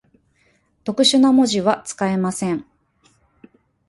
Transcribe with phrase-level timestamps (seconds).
[0.83, 2.65] 特殊な文字は、使えません。